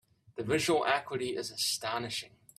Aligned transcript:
The 0.35 0.41
visual 0.43 0.83
acuity 0.83 1.35
is 1.35 1.51
astonishing. 1.51 2.31